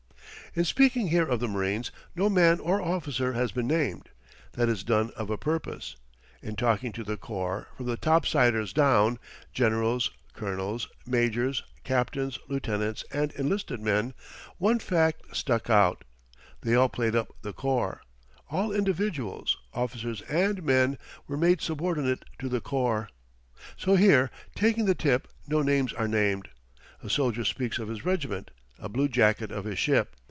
In 0.53 0.65
speaking 0.65 1.07
here 1.07 1.25
of 1.25 1.39
the 1.39 1.47
marines, 1.47 1.91
no 2.13 2.29
man 2.29 2.59
or 2.59 2.81
officer 2.81 3.31
has 3.31 3.53
been 3.53 3.67
named. 3.67 4.09
That 4.51 4.67
is 4.67 4.83
done 4.83 5.11
of 5.15 5.29
a 5.29 5.37
purpose. 5.37 5.95
In 6.41 6.57
talking 6.57 6.93
of 6.99 7.05
the 7.05 7.15
corps, 7.15 7.69
from 7.77 7.85
the 7.85 7.95
topsiders 7.95 8.73
down 8.73 9.17
generals, 9.53 10.11
colonels, 10.33 10.89
majors, 11.05 11.63
captains 11.85 12.37
lieutenants, 12.49 13.05
and 13.13 13.31
enlisted 13.35 13.79
men 13.79 14.13
one 14.57 14.79
fact 14.79 15.33
stuck 15.33 15.69
out: 15.69 16.03
They 16.59 16.75
all 16.75 16.89
played 16.89 17.15
up 17.15 17.33
the 17.43 17.53
corps. 17.53 18.01
All 18.49 18.73
individuals 18.73 19.55
officers 19.73 20.21
and 20.23 20.63
men 20.63 20.97
were 21.29 21.37
made 21.37 21.61
subordinate 21.61 22.25
to 22.39 22.49
the 22.49 22.59
corps. 22.59 23.07
So 23.77 23.95
here, 23.95 24.29
taking 24.53 24.83
the 24.83 24.95
tip, 24.95 25.29
no 25.47 25.61
names 25.61 25.93
are 25.93 26.09
named. 26.09 26.49
A 27.01 27.09
soldier 27.09 27.45
speaks 27.45 27.79
of 27.79 27.87
his 27.87 28.03
regiment, 28.03 28.51
a 28.77 28.89
bluejacket 28.89 29.49
of 29.51 29.63
his 29.63 29.79
ship. 29.79 30.17